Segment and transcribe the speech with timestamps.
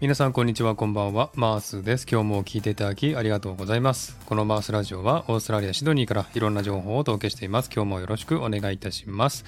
[0.00, 1.30] 皆さんこんにちはこんばんは。
[1.34, 2.06] マースです。
[2.08, 4.16] 今日も聞いていただきありがとうございます。
[4.26, 7.70] このマースラジオはオーストラリアシドニーからいろんな情報をお届けしています。
[7.74, 9.44] 今日もよろしくお願いいたします。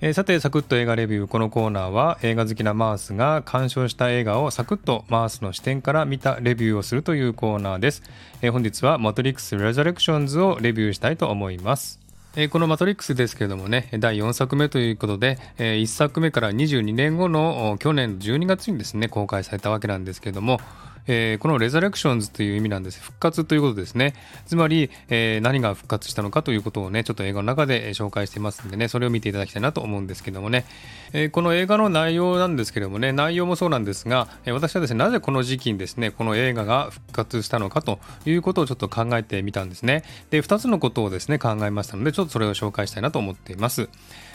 [0.00, 1.26] えー、さてサクッと映画レビュー。
[1.26, 8.04] このコーナーは映画好きなマースが鑑賞した映画をサクッとマースの視点から見たレビューをするというコーナーです、
[8.40, 12.07] えー、本日はマトリックスレザレクションズをレビューしたいと思います。
[12.36, 20.60] えこのマトリックスですけれどもね、第4作目ということで、え1作目から22年後の去年12月にですね、公開されたわけなんですけれども、
[21.08, 23.00] えー、このレザレクションズという意味なんです。
[23.00, 24.14] 復活ということですね。
[24.46, 30.66] つまり、えー、何が復活したのかということをね、ちょっと映画の中で紹介していますんでね、それを見ていただきたいなと思うんですけどもね、
[31.12, 40.04] えー、この映画の内容なんですけどもね、内容もそうなんですが、え私はですね、なぜこの時期にですね、この映画が復活したのかということをちょっと考えてみたんですね。
[40.30, 43.88] で、2つのことをですね、考えましたので、ちょっとそれを紹介したいなと思っています。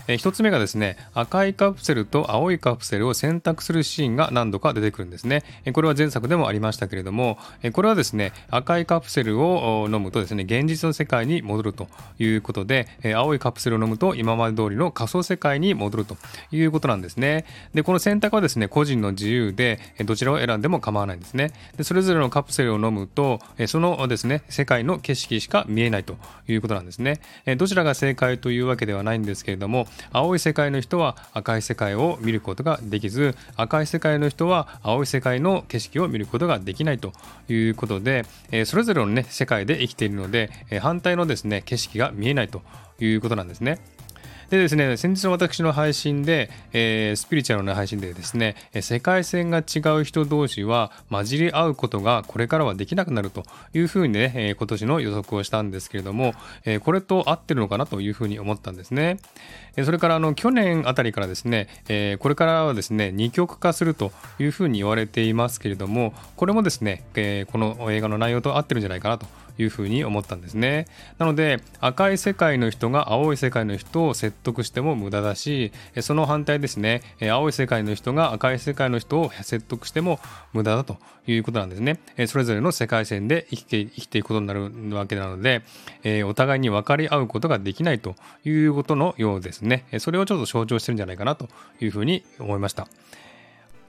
[0.07, 5.43] え1つ目がですね赤いカプセルと青いカプセルを選択するシーンが何度か出てくるんですね。
[5.65, 11.87] えこれは前作でもありましたけれどもえこれはですね赤いカプセルを飲むとですね現実の世界に戻ると
[12.19, 16.17] いうことでえ青いカプセルを飲むと今まで通りの仮想世界に戻ると
[16.51, 17.45] いうことなんですね。
[17.73, 21.51] でこの選択はですね個人の自由でどちらを選んでも構わないんですね。
[21.77, 26.17] でそれぞれのカプセルを飲むとそのですね世界の景色しか見えないと
[26.47, 27.19] いうことなんですね。
[27.57, 37.13] どちらが正解というわけではないんですけれども青い世界の人は赤い世界を見ることができず赤い世界の人は青い世界の景色を見ることができないと
[37.50, 42.61] いうことで、えそれぞれの、ね、世界で生きているので、え反対のですね景色が見えないと
[43.00, 43.80] いうことなんですね。
[44.53, 59.17] でですね、先日の私の配信で、えー、スピリチュアルな配信でですね、世界線が違う人同士は混じり合うことがこれからはできなくなるというふうにね、え、今年の予測をしたんですけれども、え、これと合ってるのかなというふうに思ったんですね。
[59.83, 69.25] それからあの去年あたりからですね、え、これからはですね、二極化するというふうに言われていますけれども、これもですね、え、この映画の内容と合ってるんじゃないかなと
[69.57, 70.88] いうふうに思ったんですね。
[71.17, 75.71] なので赤い世界の人が青い世界の人を説得しても無駄だし
[76.01, 80.19] その反対ですね青い世界の人が赤い世界の人を説得しても
[80.53, 81.99] 無駄だということなんですね。
[82.27, 85.63] それぞれの世界線で生きて生きていくことになるわけなので
[86.25, 89.85] お互いに分かり合うことができないということのようですね。
[89.99, 91.47] それをちょっと象徴してるんじゃないかなと
[91.79, 92.87] いうふうに思いました。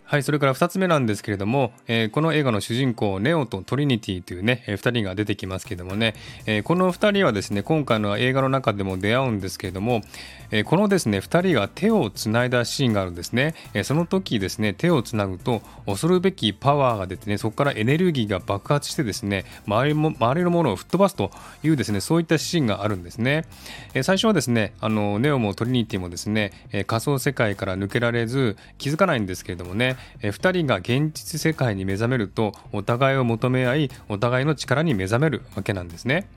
[0.07, 10.03] はい、それから2つ目なんですけれども、えー、この映画の主人公、ネオとトリニティというね、えー、2人が出てきますけれどもね、えー、この2人はですね、今回の映画の中でも出会うんですけれども、
[10.51, 13.55] え、このですね、2人が手をつないだシーンがあるんですね。
[13.73, 21.33] え、その時ですね、手をつなぐと、恐るべきパワーが出てね、そこからエネルギーが爆発してですね、周りも周りのものを吹っ飛ばすと
[21.65, 23.47] いうですね、そういったシーンがあるんですね。
[23.95, 36.29] え、最初はですね、あのネオもトリニティもですね、え、仮想世界から抜けられず、気づかないんですけれどもね、え、2人が現実世界に目覚めるとお互いを求め合いお互いの力に目覚めるわけなんですね、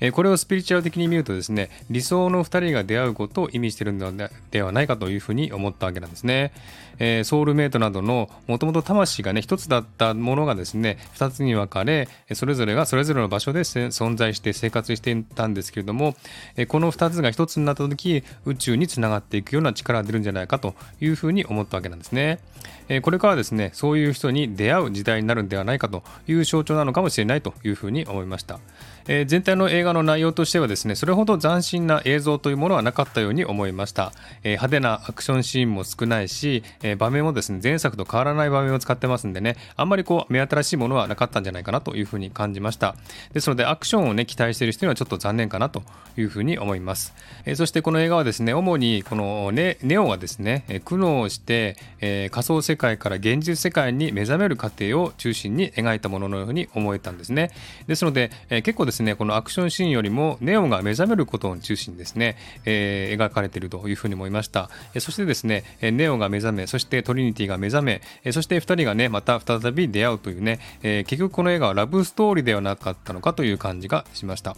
[0.00, 4.12] えこれをスピリチュアル的に見るとですね理想の2人が出会うことを意味しているの
[4.50, 6.52] ではないかというふうに思ったわけなんですね、
[6.98, 16.14] えソウルメイトなどのもともと魂がね一つだったものがですね2つに分かれそれぞれがそれぞれの場所で存在して生活していたんですけれども
[16.56, 22.38] えこの2つが1つになった時宇宙につながっていくような力が出るんじゃないかというふうに思ったわけなんですね。
[22.90, 28.58] えこれからですねそういう人に出会う時代になるんではないかという象徴なのかもしれないというふうに思いました。
[29.08, 34.12] え、全体の映画の内容としてはですねそれほど斬新な映像というものはなかったように思いました、
[34.44, 42.94] え、派手なアクションシーンも少ないし、え、場面もですね前作と変わらない場面を使ってますんでねあんまりこう目新しいものはなかったんじゃないかなというふうに感じました。
[43.32, 45.82] ですのでアクションをね期待している人にはちょっと残念かなと
[46.16, 47.14] いうふうに思います、
[47.44, 57.50] えそしてこの映画はですね主にこのネネオがですね苦悩して、え仮想世界界から現実世界に目覚める過程を中心に描いたもののように思えたんですね。
[57.86, 74.56] ですので、え結構ですねこのアクションシーンよりもネオが目覚めることを中心にですね、えー、描かれているというふうに思いました、えそしてですねネオが目覚めそしてトリニティが目覚め、えそして2人がねまた再び出会うというね、え、結局この映画はラブストーリーではなかったのかという感じがしました。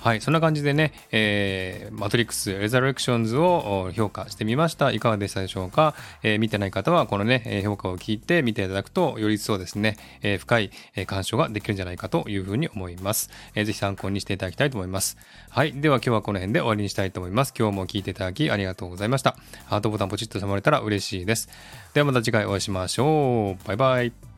[0.00, 4.90] はい、そんな感じでね、えー、マトリックス・レザレクションズを評価してみました。
[4.90, 10.70] いかがでしたでしょうか、えー、見てない方はこのね、評価を聞いて見ていただくと、より一層ですね、えー、深い
[11.06, 13.30] 鑑賞ができるんじゃないかというふうに思います。
[13.54, 15.16] えー、ぜひ参考にしていただきたいと思います。
[15.50, 17.54] はい、では今日はこの辺で終わりにしたいと思います。
[17.58, 19.36] 今日も聞いていただきありがとうございました。
[19.66, 21.48] ハートボタンポチッと押まれたら嬉しいです。
[21.94, 23.66] ではまた次回お会いしましょう。
[23.66, 24.31] バイバイ。